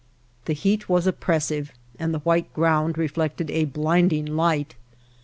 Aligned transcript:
The 0.45 0.53
heat 0.53 0.89
was 0.89 1.05
oppressive, 1.05 1.71
and 1.99 2.11
the 2.11 2.21
white 2.21 2.51
ground 2.55 2.97
reflected 2.97 3.51
a 3.51 3.65
blinding 3.65 4.25
light. 4.35 4.73